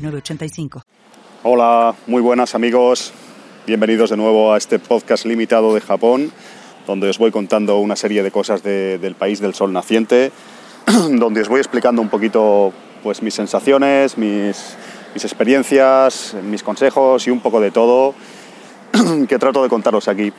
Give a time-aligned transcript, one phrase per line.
[0.00, 0.82] 906985.
[1.42, 3.12] Hola, muy buenas amigos.
[3.66, 6.32] Bienvenidos de nuevo a este podcast limitado de Japón,
[6.86, 10.32] donde os voy contando una serie de cosas de- del país del sol naciente,
[11.10, 12.72] donde os voy explicando un poquito
[13.02, 14.76] pues, mis sensaciones, mis,
[15.14, 18.14] experiencias, mis consejos y un poco de todo
[19.28, 20.32] que trato de contaros aquí.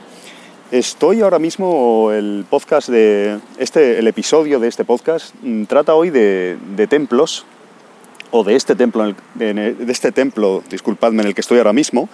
[0.71, 6.09] Estoy ahora mismo, el podcast de este, el episodio de este podcast mm, trata hoy
[6.09, 7.45] de templos
[8.31, 11.41] o de este templo, en el- en el- de este templo, disculpadme, en el que
[11.41, 12.09] estoy ahora mismo.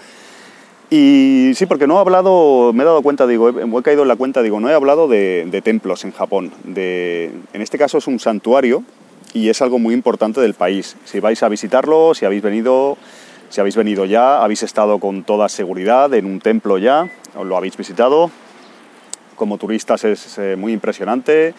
[0.89, 4.08] Y sí, porque no he hablado, me he dado cuenta, digo, he, he caído en
[4.08, 6.52] la cuenta, digo, no he hablado de, de templos en Japón.
[6.64, 8.83] De, en este caso es un santuario
[9.33, 10.95] y es algo muy importante del país.
[11.03, 12.97] Si vais a visitarlo, si habéis venido,
[13.50, 17.11] si habéis venido ya, habéis estado con toda seguridad en un templo ya,
[17.44, 18.31] lo habéis visitado.
[19.36, 21.53] Como turistas es eh, muy impresionante.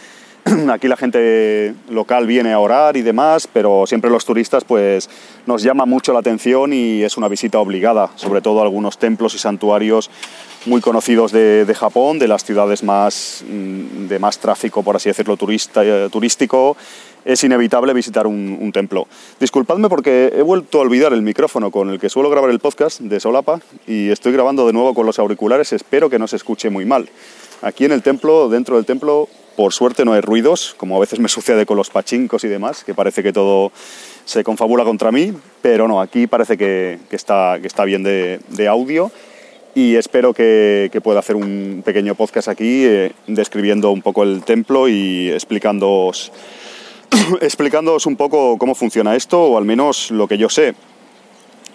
[0.72, 5.08] Aquí la gente local viene a orar y demás, pero siempre los turistas pues
[5.46, 9.38] nos llama mucho la atención y es una visita obligada, sobre todo algunos templos y
[9.38, 10.10] santuarios
[10.66, 15.08] muy conocidos de, de Japón, de las ciudades más mm, de más tráfico, por así
[15.08, 16.76] decirlo, turista, eh, turístico.
[17.24, 19.06] Es inevitable visitar un, un templo.
[19.38, 23.00] Disculpadme porque he vuelto a olvidar el micrófono con el que suelo grabar el podcast
[23.00, 25.72] de Solapa y estoy grabando de nuevo con los auriculares.
[25.72, 27.08] Espero que no se escuche muy mal.
[27.60, 31.18] Aquí en el templo, dentro del templo, por suerte no hay ruidos, como a veces
[31.18, 33.72] me sucede con los pachincos y demás, que parece que todo
[34.24, 39.10] se confabula contra mí, pero no, aquí parece que, está, bien de, audio
[39.74, 44.88] y espero que, pueda hacer un pequeño podcast aquí eh, describiendo un poco el templo
[44.88, 46.30] y explicándoos,
[47.40, 50.76] explicándoos un poco cómo funciona esto, o al menos lo que yo sé.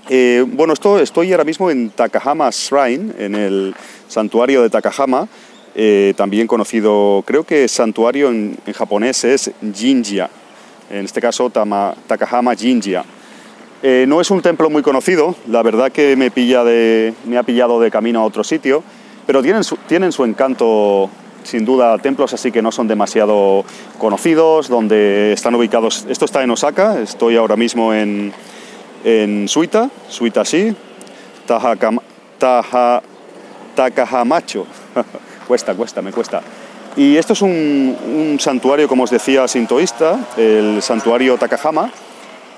[0.07, 3.75] Eh, bueno, esto, estoy ahora mismo en Takahama Shrine, en el
[4.07, 5.27] santuario de Takahama,
[5.75, 10.29] eh, también conocido, creo que santuario en, japonés es Jinja,
[10.89, 13.03] en este caso Takahama Jinja.
[13.81, 17.44] Eh, no es un templo muy conocido, la verdad que me, pilla de, me ha
[17.44, 18.84] pillado de camino a otro sitio,
[19.25, 21.09] pero tienen su, tienen su encanto,
[21.44, 23.66] sin duda, templos así que no son demasiado
[23.97, 28.31] conocidos, donde están ubicados, esto está en Osaka, estoy ahora mismo en,
[29.03, 30.73] en Suita, Suita sí,
[33.75, 34.66] Takahamacho,
[35.47, 36.41] cuesta, cuesta, me cuesta.
[36.95, 41.91] Y esto es un, santuario, como os decía, sintoísta, el santuario Takahama,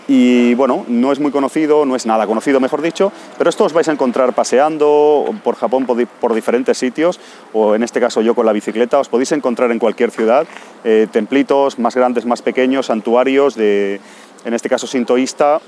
[0.07, 3.73] y bueno, no es muy conocido, no es nada conocido, mejor dicho, pero esto os
[3.73, 7.19] vais a encontrar paseando por Japón por diferentes sitios,
[7.53, 10.45] o en este caso yo con la bicicleta, os podéis encontrar en cualquier ciudad
[10.83, 13.99] eh, templitos más grandes, más pequeños, santuarios de,
[14.43, 15.61] en este caso sintoísta,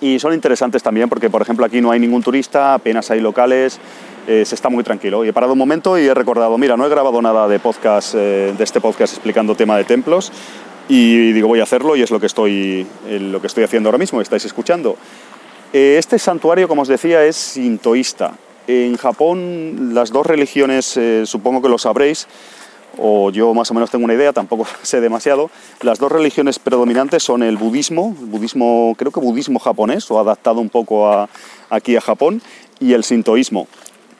[0.00, 3.80] y son interesantes también porque, por ejemplo, aquí no hay ningún turista, apenas hay locales,
[4.26, 5.24] eh, se está muy tranquilo.
[5.24, 8.14] Y he parado un momento y he recordado, mira, no he grabado nada de podcast,
[8.16, 10.32] eh, de este podcast explicando tema de templos,
[10.88, 13.88] y digo, voy a hacerlo y es lo que estoy, eh, lo que estoy haciendo
[13.88, 14.96] ahora mismo, estáis escuchando.
[15.72, 18.34] Eh, Este santuario, como os decía, es sintoísta.
[18.68, 22.26] En Japón las dos religiones, eh, supongo que lo sabréis,
[22.98, 25.50] o yo más o menos tengo una idea, tampoco sé demasiado.
[25.82, 30.60] Las dos religiones predominantes son el budismo, el budismo, creo que budismo japonés, o adaptado
[30.60, 31.28] un poco a,
[31.68, 32.40] aquí a Japón,
[32.78, 33.66] y el sintoísmo.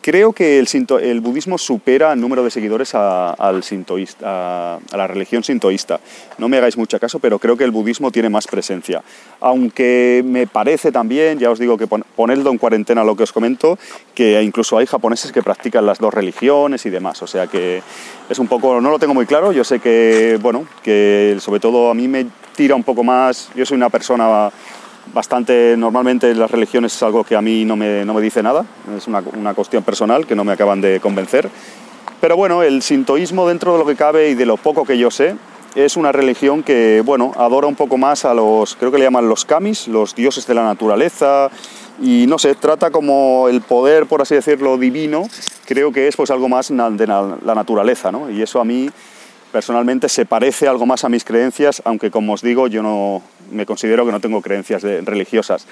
[0.07, 5.07] Creo que el, sinto- el budismo supera en número de seguidores a, al sintoísta, la
[5.09, 5.99] religión sintoísta.
[6.39, 9.03] No me hagáis mucho caso, pero creo que el budismo tiene más presencia.
[9.41, 13.33] Aunque me parece también, ya os digo que pon- ponedlo en cuarentena lo que os
[13.33, 13.81] comento,
[14.15, 17.21] que incluso hay japoneses que practican las dos religiones y demás.
[17.23, 17.83] O sea que
[18.31, 19.51] es un poco, no lo tengo muy claro.
[19.51, 23.49] Yo sé que, bueno, que sobre todo a mí me tira un poco más.
[23.57, 24.53] Yo soy una persona
[25.13, 28.65] bastante, normalmente las religiones es algo que a mí no me, no me dice nada,
[28.97, 31.49] es una, una cuestión personal que no me acaban de convencer.
[32.21, 35.11] Pero bueno, el sintoísmo dentro de lo que cabe y de lo poco que yo
[35.11, 35.37] sé,
[35.75, 39.29] es una religión que, bueno, adora un poco más a los, creo que le llaman
[39.29, 41.51] los kamis, los dioses de la naturaleza,
[42.01, 45.29] y no sé, trata como el poder, por así decirlo, divino,
[45.67, 48.31] creo que es pues algo más de la naturaleza, ¿no?
[48.31, 48.91] Y eso a mí
[49.53, 53.67] personalmente se parece algo más a mis creencias, aunque como os digo, yo no me
[53.67, 55.67] considero que no tengo creencias de- religiosas.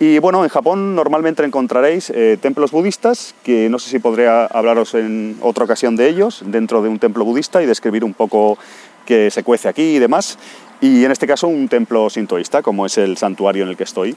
[0.00, 4.94] Y bueno, en Japón normalmente encontraréis eh, templos budistas, que no sé si podré hablaros
[4.94, 8.58] en otra ocasión de ellos, dentro de un templo budista y describir un poco
[9.06, 10.38] qué se cuece aquí y demás.
[10.80, 14.14] Y en este caso un templo sintoísta, como es el santuario en el que estoy.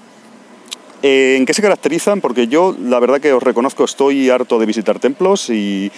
[1.01, 2.21] Eh, ¿En qué se caracterizan?
[2.21, 5.91] Porque yo, la verdad que os reconozco, estoy harto de visitar templos y,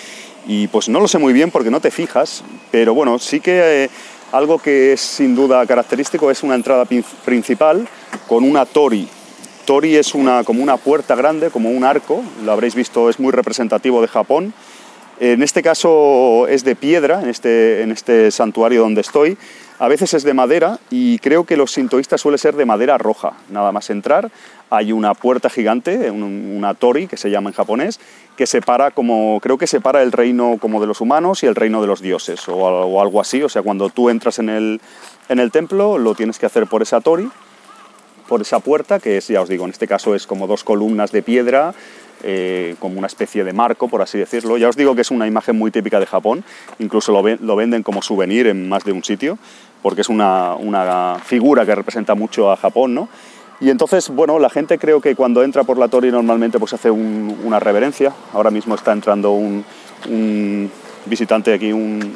[0.72, 2.42] pues no lo sé muy bien porque no te fijas,
[2.72, 3.90] pero bueno, sí que eh,
[4.34, 6.86] algo que es sin duda característico es una entrada
[7.24, 7.88] principal
[8.28, 9.08] con una tori.
[9.66, 13.32] Tori es una, como una puerta grande, como un arco, lo habréis visto, es muy
[13.32, 14.54] representativo de Japón.
[15.20, 19.38] En este caso es de piedra, en este, en este santuario donde estoy,
[19.80, 23.34] a veces es de madera y creo que los sintoístas suele ser de madera roja.
[23.50, 24.32] Nada más entrar
[24.70, 28.00] hay una puerta gigante, una tori que se llama en japonés,
[28.36, 31.82] que separa como creo que separa el reino como de los humanos y el reino
[31.82, 33.44] de los dioses o, algo así.
[33.44, 34.82] O sea, cuando tú entras en el,
[35.30, 37.30] en el templo lo tienes que hacer por esa tori,
[38.28, 41.12] por esa puerta que es, ya os digo, en este caso es como dos columnas
[41.12, 41.76] de piedra
[42.24, 44.58] eh, como una especie de marco, por así decirlo.
[44.58, 46.44] Ya os digo que es una imagen muy típica de Japón,
[46.80, 49.38] incluso lo, lo venden como souvenir en más de un sitio,
[49.82, 53.10] porque es una, una, figura que representa mucho a Japón, ¿no?
[53.60, 56.92] Y entonces, bueno, la gente creo que cuando entra por la Tori normalmente pues hace
[56.92, 58.12] una reverencia.
[58.34, 59.64] Ahora mismo está entrando un,
[60.10, 60.72] un
[61.06, 62.14] visitante aquí, un,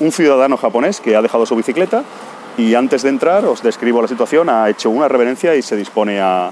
[0.00, 2.04] un ciudadano japonés que ha dejado su bicicleta
[2.58, 6.20] y antes de entrar os describo la situación, ha hecho una reverencia y se dispone
[6.20, 6.50] a,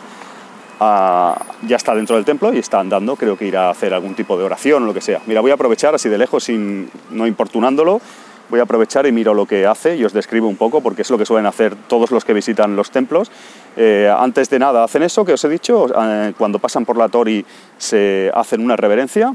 [0.81, 4.39] ya está dentro del templo y está andando, creo que irá a hacer algún tipo
[4.39, 5.21] de oración o lo que sea.
[5.27, 8.01] Mira, voy a aprovechar así de lejos, sin, no importunándolo,
[8.49, 11.11] voy a aprovechar y miro lo que hace y os describo un poco porque es
[11.11, 13.31] lo que suelen hacer todos los que visitan los templos.
[13.77, 17.09] Eh, antes de nada hacen eso que os he dicho, eh, cuando pasan por la
[17.09, 17.45] Tori
[17.79, 19.35] se hacen una reverencia.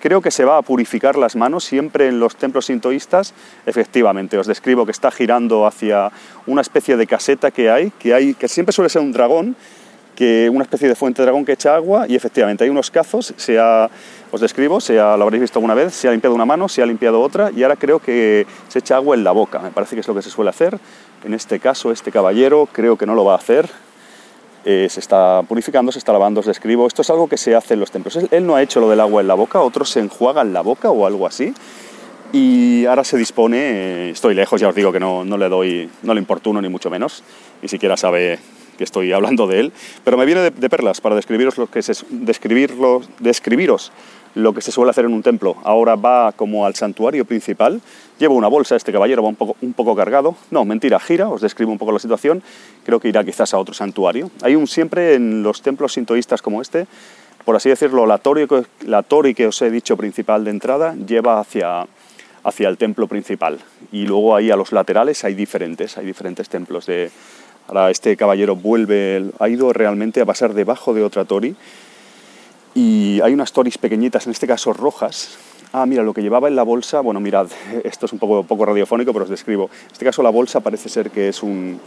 [0.00, 3.34] Creo que se va a purificar las manos siempre en los templos sintoístas.
[3.66, 6.10] Efectivamente, os describo que está girando hacia
[6.46, 9.54] una especie de caseta que hay, que, hay, que siempre suele ser un dragón
[10.14, 13.32] que una especie de fuente de dragón que echa agua y efectivamente hay unos cazos,
[13.36, 16.82] se os describo, se lo habréis visto alguna vez, se ha limpiado una mano, se
[16.82, 19.96] ha limpiado otra y ahora creo que se echa agua en la boca, me parece
[19.96, 20.78] que es lo que se suele hacer.
[21.24, 23.68] En este caso, este caballero creo que no lo va a hacer,
[24.64, 26.86] eh, se está purificando, se está lavando, os describo.
[26.86, 28.16] Esto es algo que se hace en los templos.
[28.30, 30.90] Él, no ha hecho lo del agua en la boca, otros se enjuagan la boca
[30.90, 31.52] o algo así.
[32.32, 35.90] Y ahora se dispone, eh, estoy lejos, ya os digo que no, no le doy,
[36.02, 37.22] no le importuno ni mucho menos,
[37.60, 38.38] ni siquiera sabe
[38.76, 39.72] que estoy hablando de él,
[40.04, 43.92] pero me viene de, perlas para describiros lo que se, describirlo, describiros
[44.34, 45.56] lo que se suele hacer en un templo.
[45.62, 47.80] Ahora va como al santuario principal,
[48.18, 51.42] lleva una bolsa, este caballero va un poco, un poco cargado, no, mentira, gira, os
[51.42, 52.42] describo un poco la situación,
[52.84, 54.30] creo que irá quizás a otro santuario.
[54.42, 56.86] Hay un siempre en los templos sintoístas como este,
[57.44, 58.46] por así decirlo, la tori,
[58.86, 61.86] la tori que os he dicho principal de entrada lleva hacia,
[62.44, 63.58] hacia el templo principal
[63.90, 67.10] y luego ahí a los laterales hay diferentes, hay diferentes templos de,
[67.68, 71.54] Ahora este caballero vuelve, ha ido realmente a pasar debajo de otra tori
[72.74, 75.38] y hay unas toris pequeñitas, en este caso rojas.
[75.72, 77.48] Ah, mira, lo que llevaba en la bolsa, bueno, mirad,
[77.84, 79.70] esto es un poco, poco radiofónico, pero os describo.
[79.86, 81.80] En este caso la bolsa parece ser que es, un,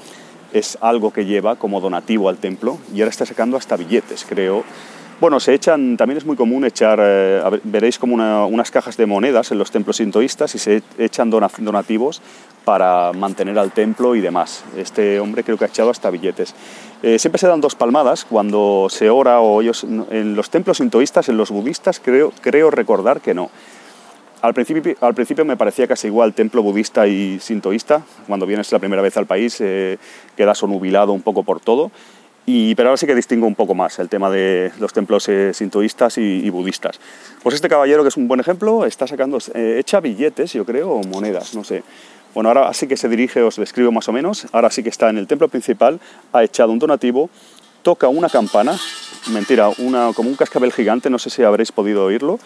[0.53, 4.63] es algo que lleva como donativo al templo y ahora está sacando hasta billetes, creo.
[5.21, 9.49] Bueno, se echan, también es muy común echar, eh, veréis como unas cajas de monedas
[9.49, 12.21] en los templos sintoístas y se echan donativos
[12.65, 14.65] para mantener al templo y demás.
[14.75, 16.53] Este hombre creo que ha echado hasta billetes.
[17.01, 21.29] Eh, siempre se dan dos palmadas cuando se ora o ellos, en los templos sintoístas,
[21.29, 23.49] en los budistas creo, creo recordar que no.
[24.41, 28.03] Al principio, al principio me parecía casi igual templo budista y sintoísta.
[28.27, 29.97] Cuando vienes la primera vez al país eh,
[30.35, 31.89] quedas onubilado un poco por todo.
[32.45, 35.51] Y, pero ahora sí que distingo un poco más el tema de los templos eh,
[35.53, 36.99] sintoístas y, budistas.
[37.41, 40.91] Pues este caballero, que es un buen ejemplo, está sacando, eh, echa billetes, yo creo,
[40.91, 41.83] o monedas, no sé.
[42.35, 45.09] Bueno, ahora sí que se dirige, os describo más o menos, ahora sí que está
[45.09, 45.99] en el templo principal,
[46.33, 47.29] ha echado un donativo,
[47.81, 48.77] toca una campana,
[49.31, 52.39] mentira, una, como un cascabel gigante, no sé si habréis podido oírlo,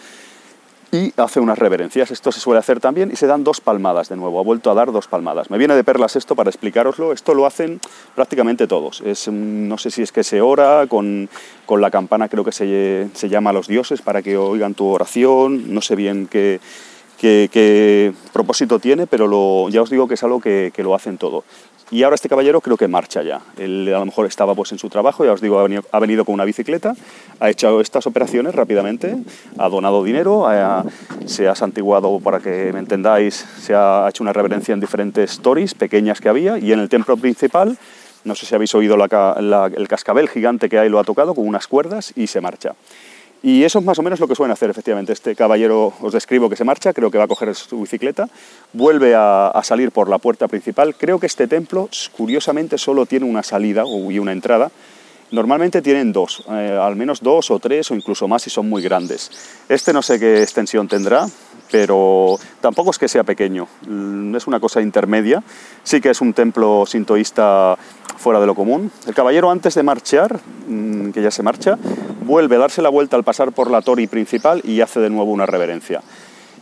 [0.92, 2.12] y hace unas reverencias.
[2.12, 4.40] Esto se suele hacer también y se dan dos palmadas de nuevo.
[4.40, 5.50] Ha vuelto a dar dos palmadas.
[5.50, 7.14] Me viene de perlas esto para explicaroslo.
[7.14, 7.80] Esto lo hacen
[8.16, 9.02] prácticamente todos.
[9.02, 11.30] Es, no sé si es que se ora con,
[11.66, 14.88] con la campana, creo que se, se, llama a los dioses para que oigan tu
[14.88, 15.74] oración.
[15.74, 16.60] No sé bien qué,
[17.18, 21.18] qué, propósito tiene, pero lo, ya os digo que es algo que, que lo hacen
[21.18, 21.44] todo.
[21.92, 23.42] Y ahora este caballero creo que marcha ya.
[23.58, 26.34] Él a lo mejor estaba pues en su trabajo, ya os digo, ha venido, con
[26.36, 26.96] una bicicleta,
[27.40, 29.18] ha hecho estas operaciones rápidamente,
[29.58, 30.48] ha donado dinero,
[31.26, 35.74] se ha santiguado, para que me entendáis, se ha hecho una reverencia en diferentes stories
[35.74, 37.78] pequeñas que había y en el templo principal,
[38.24, 41.68] no sé si habéis oído el cascabel gigante que hay, lo ha tocado con unas
[41.68, 42.76] cuerdas y se marcha.
[43.42, 45.14] Y eso es más o menos lo que suelen hacer, efectivamente.
[45.14, 48.28] Este caballero os describo que se marcha, creo que va a coger su bicicleta,
[48.74, 50.96] vuelve a, salir por la puerta principal.
[50.96, 54.72] Creo que este templo, curiosamente, solo tiene una salida y una entrada.
[55.32, 58.82] Normalmente tienen dos, eh, al menos dos o tres o incluso más si son muy
[58.82, 59.30] grandes.
[59.70, 61.28] Este no sé qué extensión tendrá,
[61.72, 65.44] pero tampoco es que sea pequeño, mm, es una cosa intermedia.
[65.84, 67.78] Sí que es un templo sintoísta
[68.18, 68.92] fuera de lo común.
[69.08, 71.78] El caballero antes de marchar, mm, que ya se marcha,
[72.26, 75.32] vuelve a darse la vuelta al pasar por la tori principal y hace de nuevo
[75.32, 76.02] una reverencia.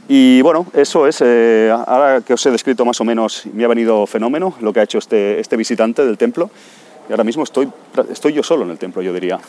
[0.10, 3.68] Y bueno, eso es, eh, ahora que os he descrito más o menos, me ha
[3.68, 6.50] venido fenómeno lo que ha hecho este, este visitante del templo.
[7.10, 7.70] Y ahora mismo estoy,
[8.10, 9.40] estoy yo solo en el templo, yo diría.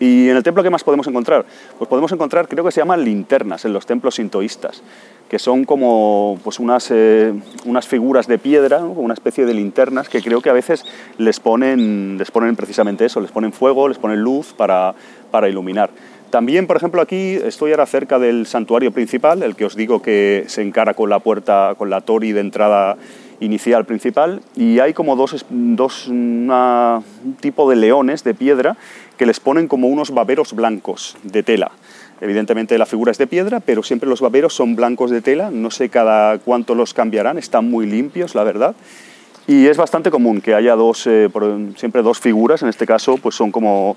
[0.00, 1.44] ¿Y en el templo qué más podemos encontrar?
[1.78, 4.82] Pues podemos encontrar, creo que se llaman linternas en los templos sintoístas,
[5.28, 7.32] que son como pues unas, eh,
[7.64, 10.84] unas figuras de piedra, una especie de linternas que creo que a veces
[11.18, 14.94] les ponen, les ponen precisamente eso, les ponen fuego, les ponen luz para,
[15.30, 15.90] para iluminar.
[16.30, 20.42] También, por ejemplo, aquí estoy ahora cerca del santuario principal, el que os digo que
[20.48, 22.96] se encara con la puerta, con la tori de entrada
[23.40, 28.76] inicial principal, y hay como dos, dos un tipo de leones de piedra
[29.16, 31.72] que les ponen como unos baberos blancos de tela.
[32.20, 35.70] Evidentemente la figura es de piedra, pero siempre los baberos son blancos de tela, no
[35.70, 38.74] sé cada cuánto los cambiarán, están muy limpios, la verdad.
[39.46, 41.28] Y es bastante común que haya dos, eh,
[41.76, 43.96] siempre dos figuras, en este caso pues son como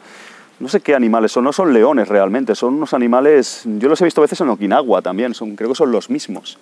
[0.60, 4.06] no sé qué animales son, no son leones realmente, son unos animales, yo los he
[4.06, 6.58] visto a veces en Okinawa también, son, creo que son los mismos.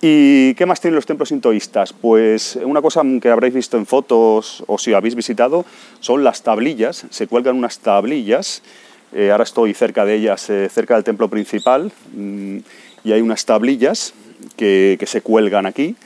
[0.00, 1.94] ¿Y qué más tienen los templos sintoístas?
[1.94, 5.64] Pues una cosa que habréis visto en fotos o si habéis visitado
[6.00, 8.62] son las tablillas, se cuelgan unas tablillas,
[9.14, 12.58] eh, ahora estoy cerca de ellas, eh, cerca del templo principal, mm,
[13.04, 14.12] y hay unas tablillas
[14.56, 15.96] que, se cuelgan aquí,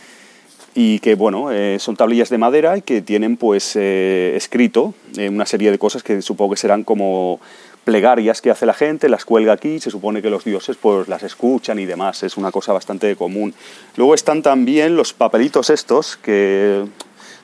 [0.73, 5.73] y que bueno, eh, son tablillas de madera y que tienen pues escrito una serie
[5.73, 7.41] de cosas que supongo que serán como
[7.91, 11.25] plegarias que hace la gente, las cuelga aquí, se supone que los dioses pues las
[11.25, 13.53] escuchan y demás, es una cosa bastante común.
[13.97, 16.85] Luego están también los papelitos estos que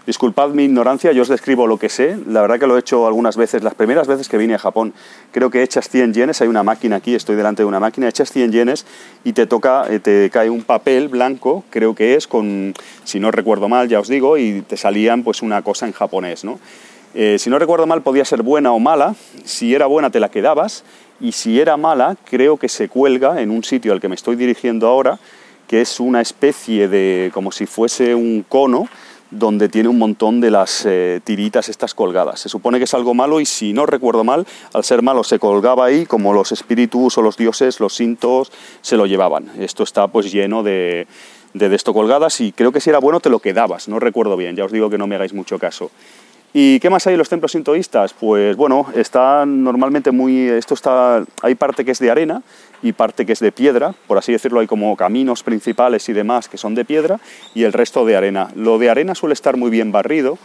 [0.07, 2.17] Disculpad mi ignorancia, yo os describo lo que sé.
[2.29, 4.95] La verdad que lo he hecho algunas veces, las primeras veces que vine a Japón.
[5.33, 8.31] Creo que echas 100 yenes, hay una máquina aquí, estoy delante de una máquina, echas
[8.31, 8.87] 100 yenes
[9.25, 12.73] y te toca, eh, te cae un papel blanco, creo que es con,
[13.03, 16.45] si no recuerdo mal, ya os digo, y te salían pues una cosa en japonés,
[16.45, 16.61] ¿no?
[17.19, 19.15] Eh, si no recuerdo mal, podía ser buena o mala.
[19.43, 20.85] Si era buena, te la quedabas.
[21.19, 24.37] Y si era mala, creo que se cuelga en un sitio al que me estoy
[24.37, 25.19] dirigiendo ahora,
[25.67, 28.87] que es una especie de, como si fuese un cono,
[29.31, 32.41] donde tiene un montón de las eh, tiritas estas colgadas.
[32.41, 35.39] Se supone que es algo malo y si no recuerdo mal, al ser malo se
[35.39, 39.51] colgaba ahí como los espíritus o los dioses, los sintos, se lo llevaban.
[39.59, 41.07] Esto está pues lleno de,
[41.55, 44.37] de, de esto colgadas y creo que si era bueno te lo quedabas, no recuerdo
[44.37, 45.91] bien, ya os digo que no me hagáis mucho caso.
[46.53, 48.15] ¿Y qué más hay en los templos sintoístas?
[48.15, 50.49] Pues bueno, está normalmente muy...
[50.49, 51.25] Esto está...
[51.43, 52.43] Hay parte que es de arena
[52.83, 56.49] y parte que es de piedra, por así decirlo, hay como caminos principales y demás
[56.49, 57.21] que son de piedra
[57.55, 58.49] y el resto de arena.
[58.55, 60.39] Lo de arena suele estar muy bien barrido,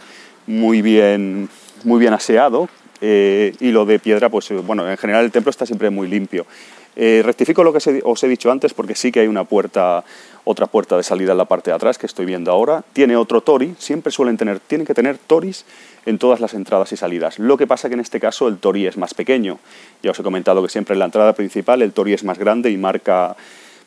[0.46, 1.48] muy bien,
[1.84, 2.68] muy bien aseado
[3.00, 6.46] eh, y lo de piedra, pues bueno, en general el templo está siempre muy limpio.
[6.94, 10.04] Eh, rectifico lo que os he dicho antes porque sí que hay una puerta,
[10.44, 12.84] otra puerta de salida en la parte de atrás que estoy viendo ahora.
[12.92, 15.64] Tiene otro tori, siempre suelen tener, tienen que tener toris
[16.04, 17.38] en todas las entradas y salidas.
[17.38, 19.58] Lo que pasa que en este caso el tori es más pequeño.
[20.02, 22.70] Ya os he comentado que siempre en la entrada principal el tori es más grande
[22.70, 23.36] y marca,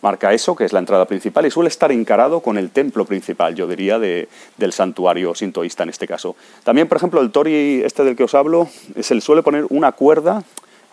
[0.01, 3.53] marca eso, que es la entrada principal, y suele estar encarado con el templo principal,
[3.53, 6.35] yo diría, de, del santuario sintoísta en este caso.
[6.63, 8.69] También, por ejemplo, el tori este del que os hablo,
[8.99, 10.43] se le suele poner una cuerda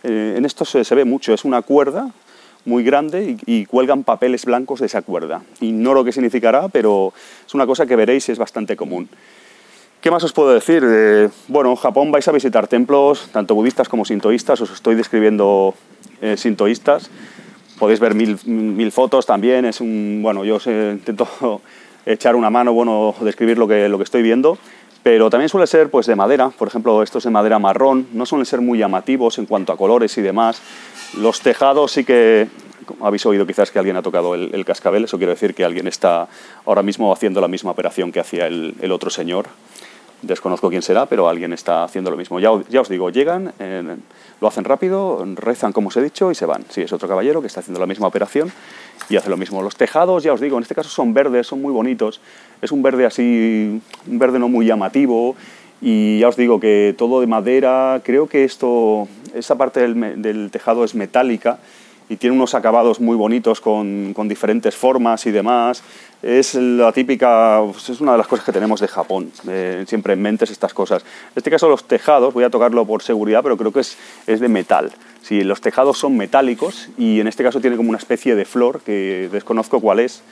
[0.03, 2.11] eh, en esto se, ve mucho, es una cuerda
[2.65, 5.43] muy grande y, cuelgan papeles blancos de esa cuerda.
[5.61, 7.13] Ignoro qué significará, pero
[7.47, 9.09] es una cosa que veréis es bastante común.
[10.01, 10.83] ¿Qué más os puedo decir?
[10.85, 15.75] Eh, bueno, en Japón vais a visitar templos, tanto budistas como sintoístas, os estoy describiendo
[16.21, 17.11] eh, sintoístas.
[17.79, 21.27] Podéis ver mil, mil, fotos también, es un, bueno, yo os intento
[22.07, 24.59] echar una mano, bueno, describir lo que, lo que estoy viendo.
[25.03, 28.47] Pero también suele ser pues, de madera, por ejemplo, estos de madera marrón, no suelen
[28.47, 30.63] ser muy llamativos en cuanto a colores y demás.
[31.19, 32.49] Los tejados sí que,
[33.01, 36.29] habéis oído quizás que alguien ha tocado el, cascabel, eso quiere decir que alguien está
[36.65, 39.47] ahora mismo haciendo la misma operación que hacía el otro señor
[40.23, 42.41] desconozco quién será, pero alguien está haciendo lo mismo.
[42.41, 43.97] Ya, os digo, llegan, eh,
[44.41, 46.65] lo hacen rápido, rezan como os he dicho y se van.
[46.69, 48.51] Sí, es otro caballero que está haciendo la misma operación
[49.09, 49.63] y hace lo mismo.
[49.63, 52.21] Los tejados, ya os digo, en este caso son verdes, son muy bonitos.
[52.63, 55.37] Es un verde así, un verde no muy llamativo
[55.81, 58.01] y ya os digo que todo de madera.
[58.05, 61.59] Creo que esto, esa parte del tejado es metálica
[62.13, 65.83] y tiene unos acabados muy bonitos con, con, diferentes formas y demás.
[66.23, 69.33] Es la típica, pues es una de las cosas que tenemos de Japón,
[69.87, 71.03] siempre en mente estas cosas.
[71.03, 74.41] En este caso los tejados, voy a tocarlo por seguridad, pero creo que es, es
[74.41, 74.93] de metal.
[75.23, 78.83] Sí, los tejados son metálicos y en este caso tiene como una especie de flor
[78.83, 80.23] que desconozco cuál es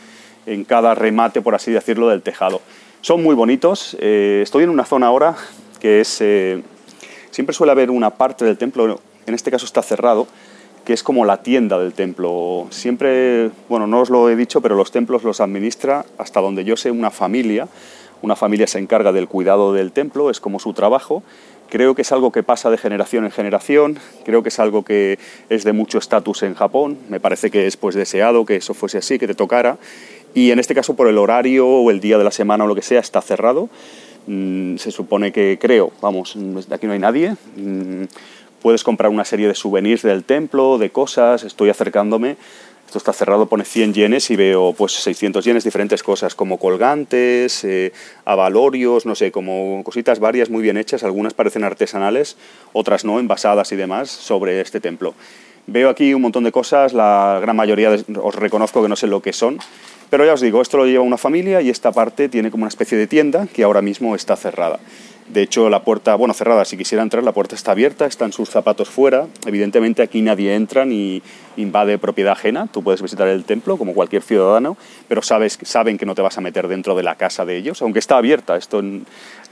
[0.44, 2.60] en cada remate, por así decirlo, del tejado.
[3.00, 3.96] Son muy bonitos.
[4.00, 5.34] Eh, estoy en una zona ahora
[5.80, 6.18] que es...
[6.20, 6.62] Eh,
[7.30, 10.26] siempre suele haber una parte del templo, en este caso está cerrado,
[10.90, 12.66] que es como la tienda del templo.
[12.70, 16.76] Siempre, bueno, no os lo he dicho, pero los templos los administra, hasta donde yo
[16.76, 17.68] sé, una familia.
[18.22, 21.22] Una familia se encarga del cuidado del templo, es como su trabajo.
[21.68, 25.20] Creo que es algo que pasa de generación en generación, creo que es algo que
[25.48, 28.98] es de mucho estatus en Japón, me parece que es pues deseado que eso fuese
[28.98, 29.78] así, que te tocara,
[30.34, 32.74] y en este caso por el horario o el día de la semana o lo
[32.74, 33.68] que sea está cerrado.
[34.26, 36.36] Mm, se supone que creo, vamos,
[36.72, 37.36] aquí no hay nadie.
[38.62, 42.36] Puedes comprar una serie de souvenirs del templo, de cosas, estoy acercándome.
[42.86, 47.64] Esto está cerrado, pone 100 yenes y veo pues 600 yenes, diferentes cosas como colgantes,
[47.64, 47.92] eh,
[48.24, 52.36] avalorios, no sé, como cositas varias muy bien hechas, algunas parecen artesanales,
[52.72, 55.14] otras no, envasadas y demás, sobre este templo.
[55.68, 59.22] Veo aquí un montón de cosas, la gran mayoría os reconozco que no sé lo
[59.22, 59.58] que son,
[60.10, 62.68] pero ya os digo, esto lo lleva una familia y esta parte tiene como una
[62.68, 64.80] especie de tienda que ahora mismo está cerrada.
[65.32, 68.50] De hecho, la puerta, bueno, cerrada, si quisiera entrar, la puerta está abierta, están sus
[68.50, 69.28] zapatos fuera.
[69.46, 71.22] Evidentemente aquí nadie entra ni
[71.56, 72.66] invade propiedad ajena.
[72.66, 76.36] Tú puedes visitar el templo como cualquier ciudadano, pero sabes, saben que no te vas
[76.36, 78.56] a meter dentro de la casa de ellos, aunque está abierta.
[78.56, 79.06] Esto en,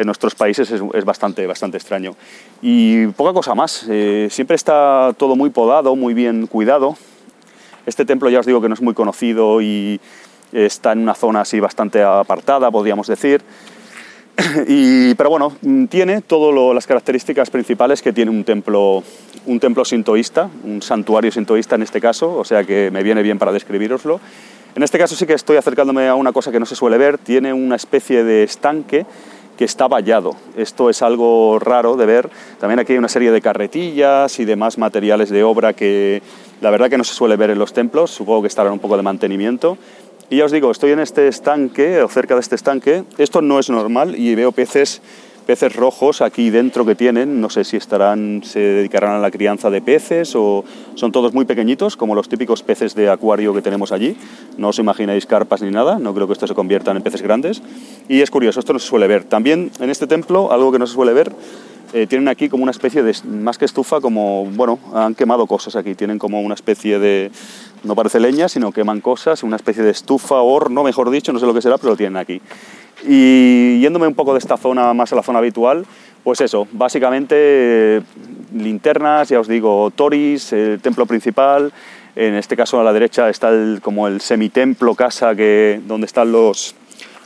[0.05, 2.17] nuestros países es, bastante, bastante extraño.
[2.61, 3.87] Y poca cosa más.
[3.89, 6.97] Eh, siempre está todo muy podado, muy bien cuidado.
[7.87, 10.01] Este templo ya os digo que no es muy conocido y
[10.51, 13.43] está en una zona así bastante apartada, podríamos decir.
[14.69, 15.53] Y, pero bueno,
[15.89, 19.03] tiene todas las características principales que tiene un templo,
[19.47, 23.39] un templo sintoísta, un santuario sintoísta en este caso, o sea que me viene bien
[23.39, 24.21] para describiroslo.
[24.75, 27.19] En este caso sí que estoy acercándome a una cosa que no se suele ver,
[27.19, 29.07] tiene una especie de estanque
[29.57, 30.37] que está vallado.
[30.57, 32.31] Esto es algo raro de ver.
[32.61, 36.23] También aquí hay una serie de carretillas y demás materiales de obra que
[36.61, 38.97] la verdad que no se suele ver en los templos, supongo que estarán un poco
[38.97, 39.77] de mantenimiento,
[40.31, 43.05] y ya os digo, estoy en este estanque, o cerca de este estanque.
[43.17, 45.01] Esto no es normal y veo peces,
[45.47, 47.41] peces rojos aquí dentro que tienen.
[47.41, 50.67] No sé si estarán, se dedicarán a la crianza de peces o
[50.97, 54.19] son todos muy pequeñitos, como los típicos peces de acuario que tenemos allí.
[54.59, 57.63] No os imagináis carpas ni nada, no creo que estos se conviertan en peces grandes.
[58.07, 59.25] Y es curioso, esto no se suele ver.
[59.25, 61.33] También en este templo, algo que no se suele ver,
[61.93, 65.75] eh, tienen aquí como una especie de, más que estufa, como, bueno, han quemado cosas
[65.77, 67.31] aquí, tienen como una especie de,
[67.83, 71.47] no parece leña, sino queman cosas, una especie de estufa, horno, mejor dicho, no sé
[71.47, 72.41] lo que será, pero lo tienen aquí.
[73.07, 75.87] Y yéndome un poco de esta zona más a la zona habitual,
[76.25, 78.03] pues eso, básicamente
[78.55, 81.73] linternas, ya os digo, toris, el templo principal,
[82.17, 86.33] en este caso a la derecha está el, como el semitemplo, casa que, donde están
[86.33, 86.75] los,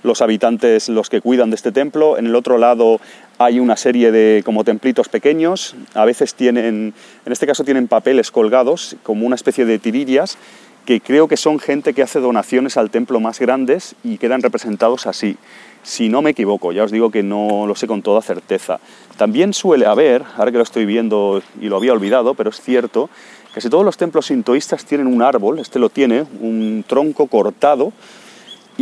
[0.03, 2.19] los habitantes, los que cuidan de este templo.
[2.19, 3.01] En el otro lado
[3.39, 8.31] hay una serie de como templitos pequeños, a veces tienen, en este caso tienen papeles
[8.31, 10.39] colgados, como una especie de tirillas,
[10.85, 15.07] que creo que son gente que hace donaciones al templo más grandes y quedan representados
[15.07, 15.37] así.
[15.83, 18.79] Si no me equivoco, ya os digo que no lo sé con toda certeza.
[19.17, 23.11] También suele haber, ahora que lo estoy viendo y lo había olvidado, pero es cierto,
[23.55, 27.93] casi todos los templos sintoístas tienen un árbol, este lo tiene, un tronco cortado,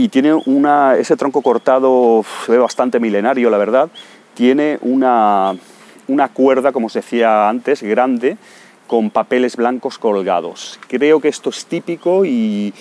[0.05, 3.91] y tiene una, ese tronco cortado, se ve bastante milenario, la verdad,
[4.33, 5.55] tiene una,
[6.09, 8.39] una cuerda, como os decía antes, grande,
[8.87, 10.81] con papeles blancos colgados.
[10.89, 12.73] Creo que esto es típico y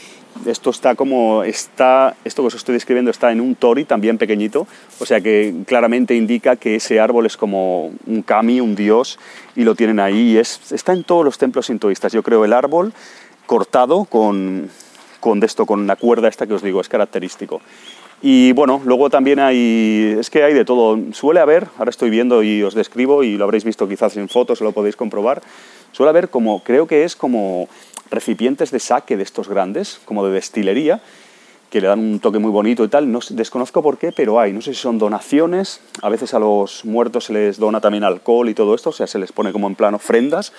[0.45, 4.65] esto está como está esto que os estoy describiendo está en un tori también pequeñito,
[4.99, 9.19] o sea que claramente indica que ese árbol es como un kami, un dios
[9.58, 12.13] y lo tienen ahí está en todos los templos sintoístas.
[12.13, 12.93] Yo creo el árbol
[13.45, 14.69] cortado con
[15.19, 17.62] con esto con la cuerda esta que os digo, es característico.
[18.21, 20.99] Y bueno, luego también hay, es que hay de todo.
[21.13, 24.60] Suele haber, ahora estoy viendo y os describo y lo habréis visto quizás en fotos,
[24.62, 25.41] lo podéis comprobar,
[25.93, 27.69] suele haber como, creo que es como
[28.12, 31.01] recipientes de saque de estos grandes, como de destilería,
[31.69, 33.12] que le dan un toque muy bonito y tal.
[33.12, 34.53] No desconozco por qué, pero hay.
[34.53, 35.82] No sé si son donaciones.
[36.01, 39.08] A veces a los muertos se les dona también alcohol y todo esto, o sea,
[39.08, 40.51] se les pone como en plan ofrendas.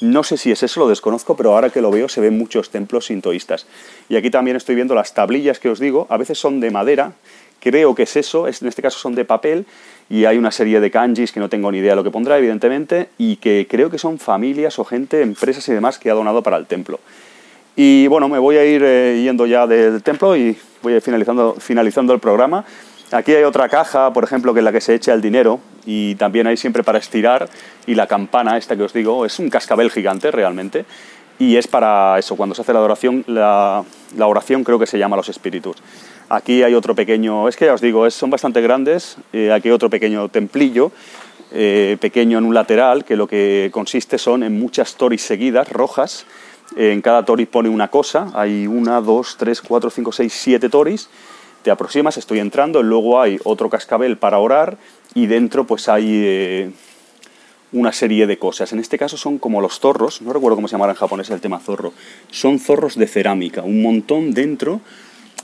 [0.00, 2.70] No sé si es eso, lo desconozco, pero ahora que lo veo se ven muchos
[2.70, 3.66] templos sintoístas.
[4.08, 6.06] Y aquí también estoy viendo las tablillas que os digo.
[6.08, 7.12] A veces son de madera,
[7.60, 9.66] creo que es eso, en este caso son de papel
[10.10, 12.36] y hay una serie de kanjis que no tengo ni idea de lo que pondrá,
[12.36, 16.42] evidentemente, y que creo que son familias o gente, empresas y demás que ha donado
[16.42, 17.00] para el templo.
[17.76, 21.02] Y bueno, me voy a ir eh, yendo ya del templo y voy a ir
[21.02, 22.64] finalizando, finalizando el programa.
[23.10, 26.14] Aquí hay otra caja, por ejemplo, que es la que se echa el dinero y
[26.14, 27.48] también hay siempre para estirar
[27.86, 30.84] y la campana esta que os digo es un cascabel gigante realmente
[31.38, 33.84] y es para eso, cuando se hace la oración, la,
[34.16, 35.76] la oración creo que se llama los espíritus.
[36.28, 39.74] Aquí hay otro pequeño, es que ya os digo, son bastante grandes, eh, aquí hay
[39.74, 40.92] otro pequeño templillo,
[41.52, 46.24] eh, pequeño en un lateral, que lo que consiste son en muchas toris seguidas, rojas,
[46.76, 51.08] en cada toris pone una cosa, hay una, dos, tres, cuatro, cinco, seis, siete toris,
[51.62, 54.76] te aproximas, estoy entrando, luego hay otro cascabel para orar
[55.14, 56.70] y dentro pues hay eh,
[57.72, 58.72] una serie de cosas.
[58.72, 61.40] En este caso son como los zorros, no recuerdo cómo se llamará en japonés el
[61.40, 61.92] tema zorro,
[62.30, 64.80] son zorros de cerámica, un montón dentro.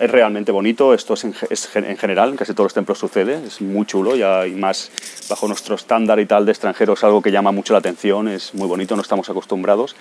[0.00, 3.60] Es realmente bonito, esto es en, en general, en casi todos los templos sucede, es
[3.60, 4.90] muy chulo y más
[5.28, 8.66] bajo nuestro estándar y tal de extranjeros, algo que llama mucho la atención, es muy
[8.66, 9.94] bonito, no estamos acostumbrados.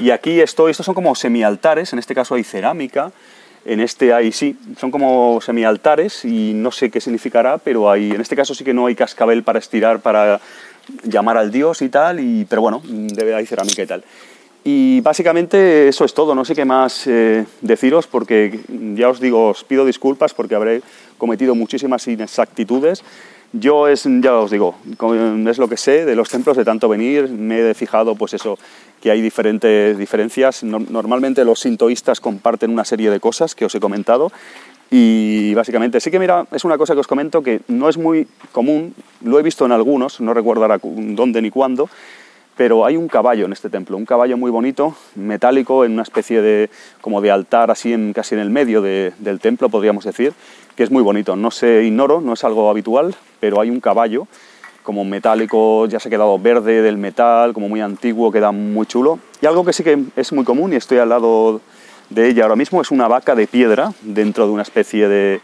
[0.00, 3.12] Y aquí esto, estos son como semialtares, en este caso hay cerámica,
[3.64, 8.20] en este hay sí, son como semialtares y no sé qué significará, pero hay, en
[8.20, 10.40] este caso sí que no hay cascabel para estirar, para
[11.04, 14.02] llamar al dios y tal, y, pero bueno, debe haber cerámica y tal.
[14.66, 18.60] Y básicamente eso es todo, no sé qué más eh, deciros porque
[18.94, 20.80] ya os digo, os pido disculpas porque habré
[21.18, 23.04] cometido muchísimas inexactitudes.
[23.52, 24.74] Yo es, ya os digo,
[25.46, 28.58] es lo que sé de los templos de tanto venir, me he fijado pues eso,
[29.02, 30.64] que hay diferentes diferencias.
[30.64, 34.32] Normalmente los sintoístas comparten una serie de cosas que os he comentado
[34.90, 38.26] y básicamente sí que mira, es una cosa que os comento que no es muy
[38.50, 41.90] común, lo he visto en algunos, no recuerdo dónde ni cuándo,
[42.56, 46.40] pero hay un caballo en este templo, un caballo muy bonito, metálico, en una especie
[46.40, 50.32] de, como de altar así en, casi en el medio del templo, podríamos decir,
[50.76, 51.36] que es muy bonito.
[51.36, 54.26] No se ignoro, no es algo habitual, pero hay un caballo
[54.82, 59.18] como metálico, ya se ha quedado verde del metal, como muy antiguo, queda muy chulo.
[59.40, 61.62] Y algo que sí que es muy común, y estoy al lado
[62.10, 65.40] de ella ahora mismo, es una vaca de piedra dentro de una especie de,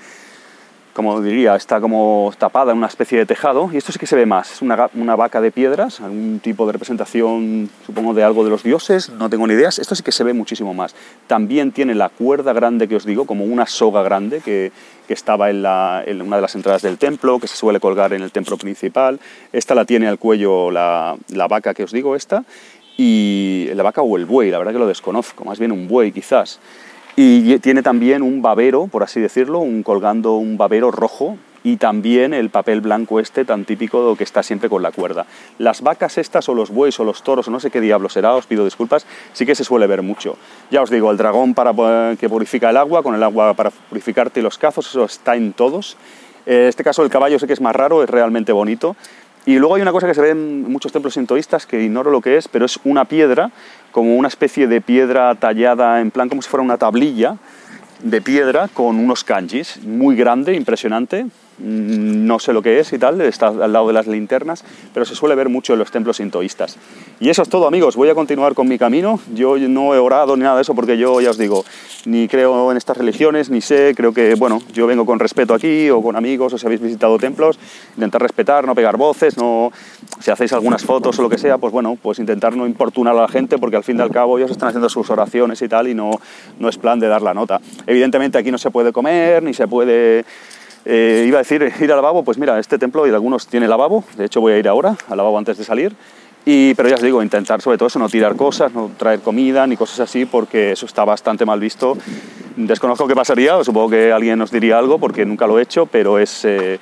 [1.00, 4.16] como diría, está como tapada en una especie de tejado, y esto sí que se
[4.16, 8.44] ve más, es una, una, vaca de piedras, algún tipo de representación, supongo, de algo
[8.44, 10.94] de los dioses, no tengo ni ideas, esto sí que se ve muchísimo más.
[11.26, 14.72] También tiene la cuerda grande que os digo, como una soga grande que,
[15.08, 18.12] que estaba en, la, en, una de las entradas del templo, que se suele colgar
[18.12, 19.20] en el templo principal,
[19.54, 22.44] esta la tiene al cuello la, la vaca que os digo, esta,
[22.98, 26.12] y la vaca o el buey, la verdad que lo desconozco, más bien un buey
[26.12, 26.60] quizás.
[27.22, 32.33] Y tiene también un babero, por así decirlo, un colgando un babero rojo y también
[32.33, 35.26] el papel blanco este tan típico que está siempre con la cuerda.
[35.59, 38.35] Las vacas estas o los bueyes o los toros o no sé qué diablo será,
[38.35, 39.04] os pido disculpas,
[39.35, 40.38] sí que se suele ver mucho.
[40.70, 44.40] Ya os digo, el dragón para que purifica el agua, con el agua para purificarte
[44.40, 45.98] los cazos, eso está en todos.
[46.46, 48.96] En este caso el caballo sé que es más raro, es realmente bonito.
[49.46, 52.20] Y luego hay una cosa que se ve en muchos templos sintoístas, que ignoro lo
[52.20, 53.50] que es, pero es una piedra,
[53.92, 57.37] como una especie de piedra tallada en plan como si fuera una tablilla
[58.03, 61.26] de piedra con unos kanjis, muy grande, impresionante,
[61.62, 65.14] no sé lo que es y tal, está al lado de las linternas, pero se
[65.14, 66.76] suele ver mucho en los templos sintoístas.
[67.20, 67.96] Y eso es todo, amigos.
[67.96, 69.20] Voy a continuar con mi camino.
[69.34, 71.64] Yo no he orado ni nada de eso porque yo, ya os digo,
[72.06, 73.94] ni creo en estas religiones, ni sé.
[73.94, 77.18] Creo que, bueno, yo vengo con respeto aquí o con amigos o si habéis visitado
[77.18, 77.58] templos,
[77.96, 79.72] intentar respetar, no pegar voces, no.
[80.20, 83.22] Si hacéis algunas fotos o lo que sea, pues bueno, pues intentar no importunar a
[83.22, 85.88] la gente porque al fin y al cabo ellos están haciendo sus oraciones y tal
[85.88, 86.10] y no,
[86.58, 87.60] no es plan de dar la nota.
[87.86, 90.24] Evidentemente aquí no se puede comer, ni se puede
[90.84, 94.04] eh, iba a decir ir al lavabo, pues mira, este templo y algunos tiene lavabo,
[94.16, 95.94] de hecho voy a ir ahora al lavabo antes de salir,
[96.44, 99.66] y, pero ya os digo, intentar sobre todo eso, no tirar cosas, no traer comida
[99.66, 101.98] ni cosas así, porque eso está bastante mal visto.
[102.56, 106.18] Desconozco qué pasaría, supongo que alguien nos diría algo, porque nunca lo he hecho, pero
[106.18, 106.44] es...
[106.44, 106.78] Eh,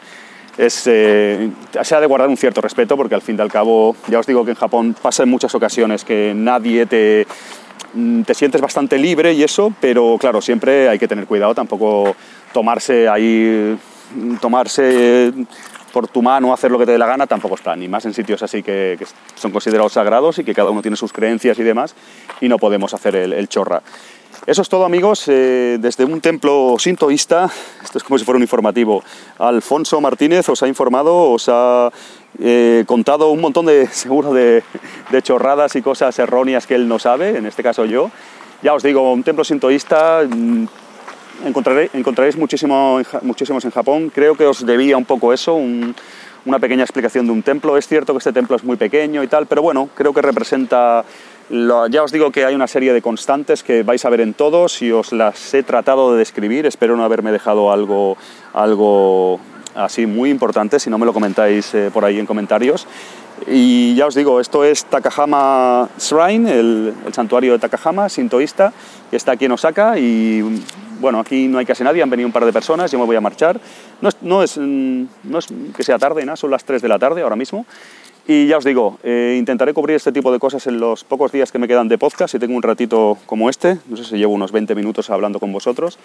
[0.59, 1.51] eh,
[1.83, 4.27] se ha de guardar un cierto respeto porque al fin y al cabo, ya os
[4.27, 7.27] digo que en Japón pasa en muchas ocasiones que nadie te,
[8.27, 12.17] te sientes bastante libre y eso, pero claro, siempre hay que tener cuidado, tampoco
[12.53, 13.79] tomarse ahí,
[14.41, 15.33] tomarse
[15.93, 18.15] por tu mano, hacer lo que te dé la gana, tampoco está, ni más en
[18.15, 18.99] sitios así que,
[19.35, 21.95] son considerados sagrados y que cada uno tiene sus creencias y demás,
[22.41, 23.83] y no podemos hacer el, chorra.
[24.49, 27.51] Eso es todo amigos, eh, desde un templo sintoísta,
[27.85, 29.05] esto es como si fuera un informativo,
[29.39, 31.91] Alfonso Martínez os ha informado, os ha
[32.41, 34.63] eh, contado un montón de, seguro, de,
[35.21, 38.11] chorradas y cosas erróneas que él no sabe, en este caso yo.
[38.63, 40.65] Ya os digo, un templo sintoísta mm,
[41.45, 44.11] encontraréis muchísimo, muchísimos en Japón.
[44.15, 47.77] Creo que os debía un poco eso, una pequeña explicación de un templo.
[47.77, 51.05] Es cierto que este templo es muy pequeño y tal, pero bueno, creo que representa...
[51.51, 54.83] ya os digo que hay una serie de constantes que vais a ver en todos
[54.83, 56.67] y os las he tratado de describir.
[56.67, 58.17] Espero no haberme dejado algo,
[58.53, 59.41] algo
[59.75, 62.87] así muy importante, si no me lo comentáis eh, por ahí en comentarios.
[63.47, 68.73] Y ya os digo, esto es Takahama Shrine, el, el santuario de Takahama, sintoísta,
[69.11, 70.43] que está aquí en Osaka y
[71.01, 73.17] bueno, aquí no hay casi nadie, han venido un par de personas, yo me voy
[73.17, 73.61] a marchar.
[74.01, 76.89] No es, no es, mm, no es que sea tarde, nada, son las 3 de
[76.89, 77.67] la tarde ahora mismo.
[78.31, 81.51] Y ya os digo, eh, intentaré cubrir este tipo de cosas en los pocos días
[81.51, 82.33] que me quedan de podcast.
[82.33, 85.51] Si tengo un ratito como este, no sé si llevo unos 20 minutos hablando con
[85.51, 85.99] vosotros,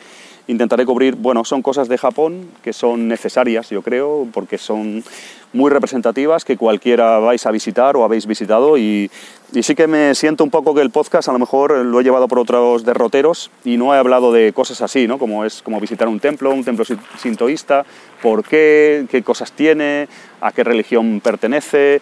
[0.48, 5.04] intentaré cubrir, bueno, son cosas de Japón que son necesarias, yo creo, porque son
[5.52, 8.78] muy representativas, que cualquiera vais a visitar o habéis visitado.
[8.78, 9.12] Y,
[9.54, 12.04] y sí que me siento un poco que el podcast a lo mejor lo he
[12.04, 15.20] llevado por otros derroteros y no he hablado de cosas así, ¿no?
[15.20, 16.84] Como es como visitar un templo, un templo
[17.20, 17.86] sintoísta,
[18.22, 20.08] por qué, qué cosas tiene,
[20.42, 22.02] a qué religión pertenece.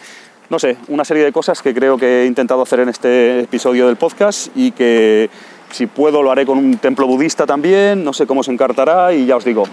[0.50, 3.88] no sé, una serie de cosas que creo que he intentado hacer en este episodio
[3.88, 5.30] del podcast y que
[5.72, 9.26] si puedo lo haré con un templo budista también, no sé cómo se encartará y
[9.26, 9.66] ya os digo,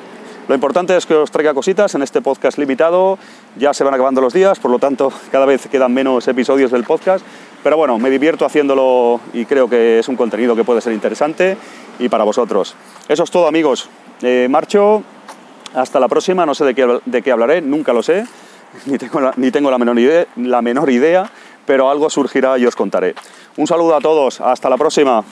[0.49, 3.19] lo importante es que os traiga cositas en este podcast limitado.
[3.59, 6.85] Ya se van acabando los días, por lo tanto, cada vez quedan menos episodios del
[6.85, 7.23] podcast.
[7.63, 11.57] Pero bueno, me divierto haciéndolo y creo que es un contenido que puede ser interesante
[11.99, 12.75] y para vosotros.
[13.09, 13.89] Eso es todo, amigos.
[14.23, 15.03] Eh, marcho.
[15.75, 16.47] Hasta la próxima.
[16.47, 18.25] No sé de qué, de qué hablaré, nunca lo sé.
[18.87, 21.31] Ni tengo, ni tengo la, menor idea, la menor idea,
[21.67, 23.15] pero algo surgirá y os contaré.
[23.57, 24.41] Un saludo a todos.
[24.41, 25.25] Hasta la próxima.